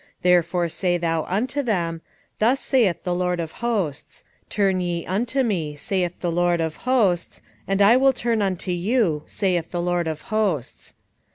[0.01, 2.01] 1:3 Therefore say thou unto them,
[2.39, 7.43] Thus saith the LORD of hosts; Turn ye unto me, saith the LORD of hosts,
[7.67, 10.95] and I will turn unto you, saith the LORD of hosts.